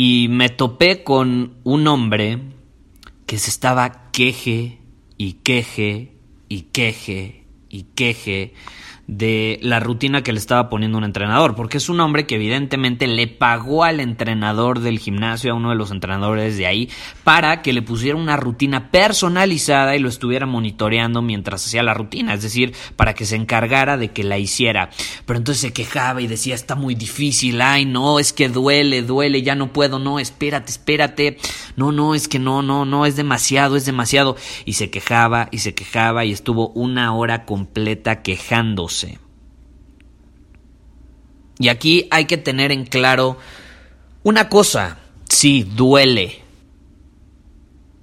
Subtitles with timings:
[0.00, 2.38] y me topé con un hombre
[3.26, 4.78] que se estaba queje
[5.16, 6.12] y queje
[6.48, 8.54] y queje y queje
[9.08, 13.06] de la rutina que le estaba poniendo un entrenador, porque es un hombre que evidentemente
[13.06, 16.90] le pagó al entrenador del gimnasio, a uno de los entrenadores de ahí,
[17.24, 22.34] para que le pusiera una rutina personalizada y lo estuviera monitoreando mientras hacía la rutina,
[22.34, 24.90] es decir, para que se encargara de que la hiciera.
[25.24, 29.40] Pero entonces se quejaba y decía, está muy difícil, ay, no, es que duele, duele,
[29.40, 31.38] ya no puedo, no, espérate, espérate,
[31.76, 34.36] no, no, es que no, no, no, es demasiado, es demasiado.
[34.66, 38.97] Y se quejaba y se quejaba y estuvo una hora completa quejándose.
[41.58, 43.38] Y aquí hay que tener en claro
[44.22, 46.42] una cosa, sí, duele,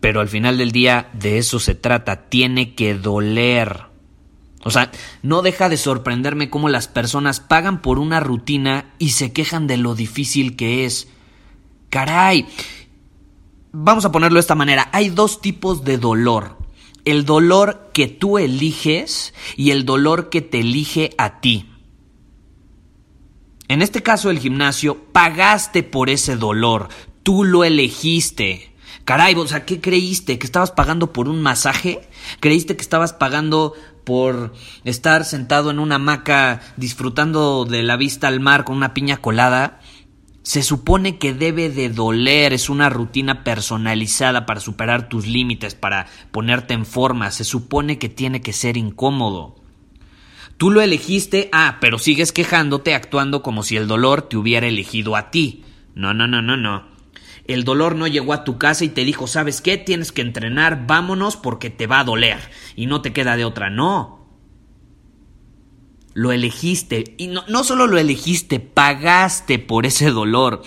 [0.00, 3.82] pero al final del día de eso se trata, tiene que doler.
[4.62, 4.90] O sea,
[5.22, 9.76] no deja de sorprenderme cómo las personas pagan por una rutina y se quejan de
[9.76, 11.08] lo difícil que es.
[11.88, 12.46] Caray,
[13.72, 16.58] vamos a ponerlo de esta manera, hay dos tipos de dolor.
[17.04, 21.70] El dolor que tú eliges y el dolor que te elige a ti.
[23.68, 26.88] En este caso el gimnasio, pagaste por ese dolor,
[27.22, 28.72] tú lo elegiste.
[29.04, 30.38] Caray, o sea, ¿qué creíste?
[30.38, 32.08] ¿Que estabas pagando por un masaje?
[32.40, 34.52] ¿Creíste que estabas pagando por
[34.84, 39.80] estar sentado en una hamaca disfrutando de la vista al mar con una piña colada?
[40.42, 46.06] Se supone que debe de doler, es una rutina personalizada para superar tus límites, para
[46.30, 49.55] ponerte en forma, se supone que tiene que ser incómodo.
[50.56, 55.14] Tú lo elegiste, ah, pero sigues quejándote actuando como si el dolor te hubiera elegido
[55.14, 55.64] a ti.
[55.94, 56.84] No, no, no, no, no.
[57.44, 59.76] El dolor no llegó a tu casa y te dijo, ¿sabes qué?
[59.76, 62.38] Tienes que entrenar, vámonos porque te va a doler.
[62.74, 64.26] Y no te queda de otra, no.
[66.14, 67.14] Lo elegiste.
[67.18, 70.62] Y no, no solo lo elegiste, pagaste por ese dolor.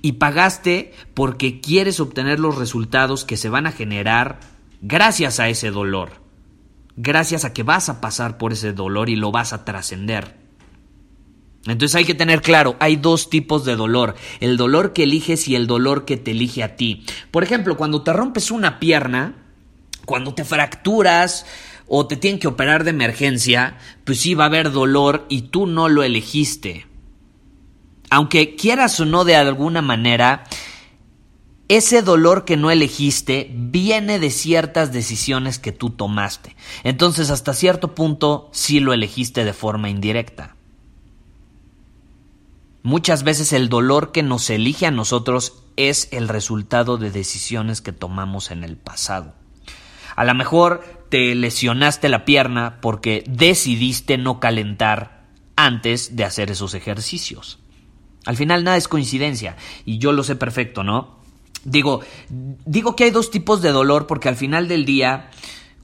[0.00, 4.38] Y pagaste porque quieres obtener los resultados que se van a generar
[4.80, 6.23] gracias a ese dolor
[6.96, 10.44] gracias a que vas a pasar por ese dolor y lo vas a trascender.
[11.66, 15.54] Entonces hay que tener claro, hay dos tipos de dolor, el dolor que eliges y
[15.54, 17.06] el dolor que te elige a ti.
[17.30, 19.36] Por ejemplo, cuando te rompes una pierna,
[20.04, 21.46] cuando te fracturas
[21.86, 25.66] o te tienen que operar de emergencia, pues sí va a haber dolor y tú
[25.66, 26.86] no lo elegiste.
[28.10, 30.44] Aunque quieras o no de alguna manera,
[31.68, 36.56] ese dolor que no elegiste viene de ciertas decisiones que tú tomaste.
[36.82, 40.56] Entonces, hasta cierto punto, sí lo elegiste de forma indirecta.
[42.82, 47.92] Muchas veces el dolor que nos elige a nosotros es el resultado de decisiones que
[47.92, 49.34] tomamos en el pasado.
[50.16, 55.24] A lo mejor te lesionaste la pierna porque decidiste no calentar
[55.56, 57.58] antes de hacer esos ejercicios.
[58.26, 61.23] Al final nada es coincidencia y yo lo sé perfecto, ¿no?
[61.64, 65.30] Digo, digo que hay dos tipos de dolor porque al final del día,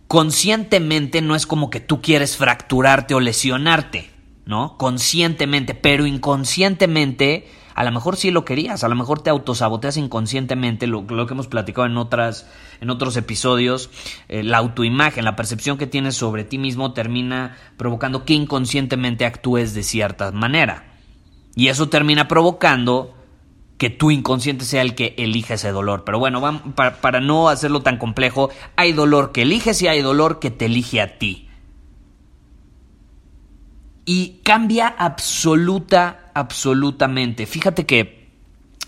[0.07, 4.11] conscientemente no es como que tú quieres fracturarte o lesionarte,
[4.45, 4.77] ¿no?
[4.77, 10.87] Conscientemente, pero inconscientemente, a lo mejor sí lo querías, a lo mejor te autosaboteas inconscientemente,
[10.87, 12.51] lo, que hemos platicado en, otras,
[12.81, 13.89] en otros episodios,
[14.29, 19.75] eh, la autoimagen, la percepción que tienes sobre ti mismo termina provocando que inconscientemente actúes
[19.75, 20.93] de cierta manera.
[21.55, 23.15] Y eso termina provocando
[23.81, 26.05] que tu inconsciente sea el que elija ese dolor.
[26.05, 26.43] Pero bueno,
[26.75, 31.01] para, no hacerlo tan complejo, hay dolor que eliges y hay dolor que te elige
[31.01, 31.49] a ti.
[34.05, 37.47] Y cambia absoluta, absolutamente.
[37.47, 38.29] Fíjate que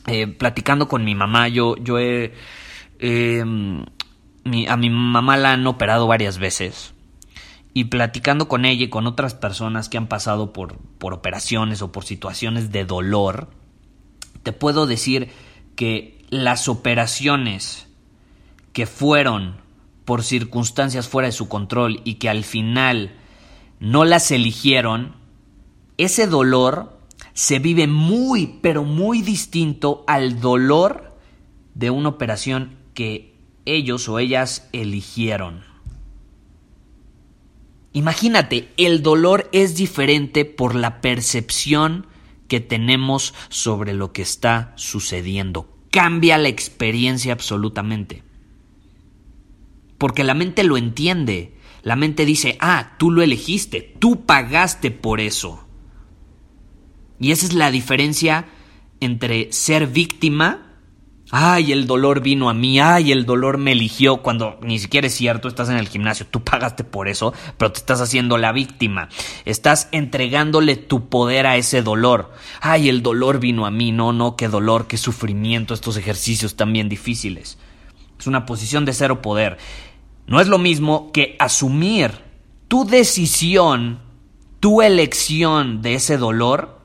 [0.08, 2.34] eh, platicando con mi mamá, yo, yo he...
[2.98, 3.86] Em,
[4.68, 6.92] a mi mamá la han operado varias veces.
[7.72, 11.92] Y platicando con ella y con otras personas que han pasado por, por operaciones o
[11.92, 13.61] por situaciones de dolor,
[14.42, 15.30] te puedo decir
[15.76, 17.86] que las operaciones
[18.72, 19.56] que fueron
[20.04, 23.12] por circunstancias fuera de su control y que al final
[23.80, 25.14] no las eligieron,
[25.98, 26.98] ese dolor
[27.34, 31.16] se vive muy, pero muy distinto al dolor
[31.74, 33.34] de una operación que
[33.64, 35.64] ellos o ellas eligieron.
[37.92, 42.06] Imagínate, el dolor es diferente por la percepción
[42.52, 45.74] que tenemos sobre lo que está sucediendo.
[45.90, 48.24] Cambia la experiencia absolutamente.
[49.96, 51.56] Porque la mente lo entiende.
[51.82, 55.66] La mente dice, ah, tú lo elegiste, tú pagaste por eso.
[57.18, 58.44] Y esa es la diferencia
[59.00, 60.71] entre ser víctima
[61.34, 65.14] ay, el dolor vino a mí, ay, el dolor me eligió, cuando ni siquiera es
[65.14, 69.08] cierto, estás en el gimnasio, tú pagaste por eso, pero te estás haciendo la víctima,
[69.46, 74.36] estás entregándole tu poder a ese dolor, ay, el dolor vino a mí, no, no,
[74.36, 77.58] qué dolor, qué sufrimiento, estos ejercicios tan bien difíciles.
[78.18, 79.56] Es una posición de cero poder.
[80.26, 82.12] No es lo mismo que asumir
[82.68, 84.00] tu decisión,
[84.60, 86.81] tu elección de ese dolor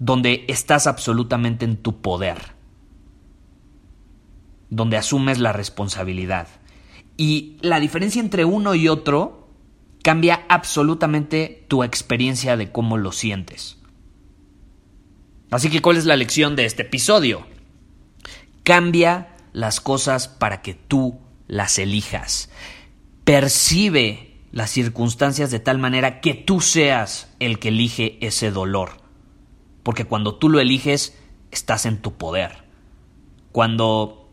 [0.00, 2.38] donde estás absolutamente en tu poder,
[4.70, 6.48] donde asumes la responsabilidad.
[7.18, 9.50] Y la diferencia entre uno y otro
[10.02, 13.76] cambia absolutamente tu experiencia de cómo lo sientes.
[15.50, 17.46] Así que, ¿cuál es la lección de este episodio?
[18.62, 22.48] Cambia las cosas para que tú las elijas.
[23.24, 28.99] Percibe las circunstancias de tal manera que tú seas el que elige ese dolor.
[29.90, 31.18] Porque cuando tú lo eliges,
[31.50, 32.62] estás en tu poder.
[33.50, 34.28] Cuando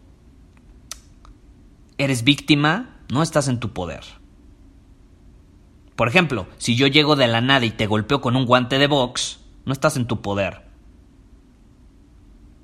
[1.98, 4.04] eres víctima, no estás en tu poder.
[5.95, 8.86] Por ejemplo, si yo llego de la nada y te golpeo con un guante de
[8.86, 10.62] box, no estás en tu poder.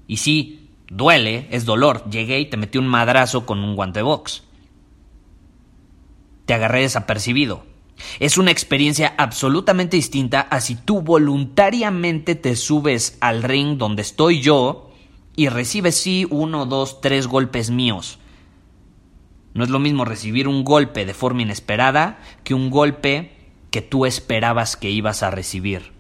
[0.06, 2.08] Y sí, duele, es dolor.
[2.12, 4.44] Llegué y te metí un madrazo con un guante de box.
[6.46, 7.66] Te agarré desapercibido.
[8.20, 14.42] Es una experiencia absolutamente distinta a si tú voluntariamente te subes al ring donde estoy
[14.42, 14.92] yo
[15.36, 18.20] y recibes sí uno, dos, tres golpes míos.
[19.54, 23.32] No es lo mismo recibir un golpe de forma inesperada que un golpe
[23.72, 25.94] que tú esperabas que ibas a recibir.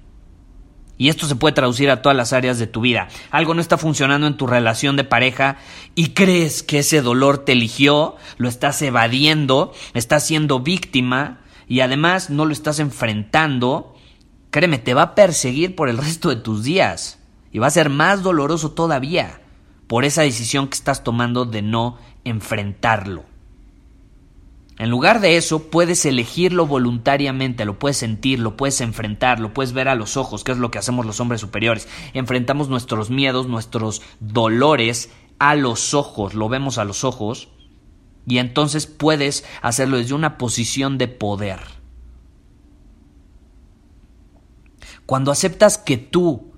[0.98, 3.08] Y esto se puede traducir a todas las áreas de tu vida.
[3.32, 5.58] Algo no está funcionando en tu relación de pareja
[5.96, 12.30] y crees que ese dolor te eligió, lo estás evadiendo, estás siendo víctima y además
[12.30, 13.96] no lo estás enfrentando,
[14.52, 17.20] créeme, te va a perseguir por el resto de tus días
[17.52, 19.42] y va a ser más doloroso todavía
[19.88, 23.26] por esa decisión que estás tomando de no enfrentarlo.
[24.80, 29.72] En lugar de eso, puedes elegirlo voluntariamente, lo puedes sentir, lo puedes enfrentar, lo puedes
[29.72, 31.88] ver a los ojos, que es lo que hacemos los hombres superiores.
[32.14, 37.50] Enfrentamos nuestros miedos, nuestros dolores a los ojos, lo vemos a los ojos
[38.26, 41.60] y entonces puedes hacerlo desde una posición de poder.
[45.06, 46.54] Cuando aceptas que tú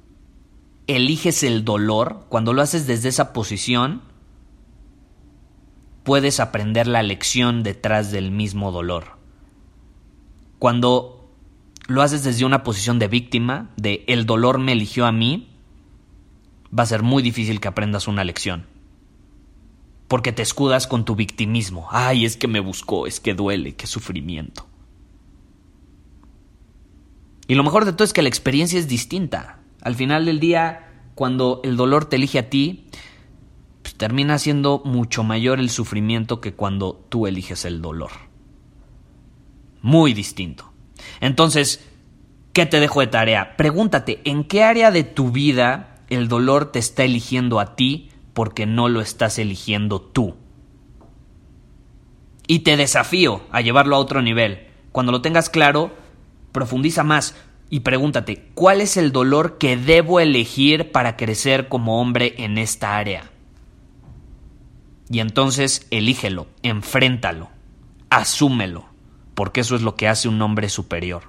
[0.87, 4.03] eliges el dolor, cuando lo haces desde esa posición,
[6.03, 9.17] puedes aprender la lección detrás del mismo dolor.
[10.59, 11.27] Cuando
[11.87, 15.49] lo haces desde una posición de víctima, de el dolor me eligió a mí,
[16.77, 18.74] va a ser muy difícil que aprendas una lección
[20.07, 21.87] porque te escudas con tu victimismo.
[21.91, 24.67] Ay, es que me buscó, es que duele, qué sufrimiento.
[27.47, 29.59] Y lo mejor de todo es que la experiencia es distinta.
[29.81, 32.87] Al final del día, cuando el dolor te elige a ti,
[33.81, 38.11] pues termina siendo mucho mayor el sufrimiento que cuando tú eliges el dolor.
[39.81, 40.71] Muy distinto.
[41.21, 41.87] Entonces,
[42.51, 43.55] ¿qué te dejo de tarea?
[43.57, 48.65] Pregúntate, ¿en qué área de tu vida el dolor te está eligiendo a ti porque
[48.65, 50.35] no lo estás eligiendo tú.
[52.47, 54.67] Y te desafío a llevarlo a otro nivel.
[54.91, 55.95] Cuando lo tengas claro,
[56.51, 57.33] profundiza más
[57.69, 62.97] y pregúntate, ¿cuál es el dolor que debo elegir para crecer como hombre en esta
[62.97, 63.31] área?
[65.09, 67.49] Y entonces elígelo, enfréntalo,
[68.09, 68.85] asúmelo,
[69.33, 71.23] porque eso es lo que hace un hombre superior.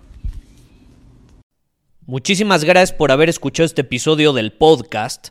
[2.05, 5.31] Muchísimas gracias por haber escuchado este episodio del podcast.